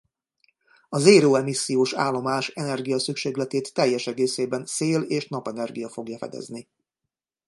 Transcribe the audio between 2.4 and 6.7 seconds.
energiaszükségletét teljes egészében szél- és napenergia fogja fedezni.